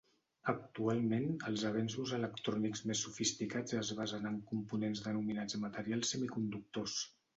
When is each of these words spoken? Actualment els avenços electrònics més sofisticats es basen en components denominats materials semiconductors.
Actualment 0.51 1.27
els 1.49 1.65
avenços 1.71 2.13
electrònics 2.17 2.81
més 2.91 3.03
sofisticats 3.07 3.77
es 3.83 3.91
basen 4.01 4.27
en 4.31 4.41
components 4.53 5.05
denominats 5.11 5.59
materials 5.67 6.15
semiconductors. 6.17 6.97